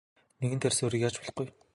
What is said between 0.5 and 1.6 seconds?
тарьсан үрийг яаж ч болохгүй.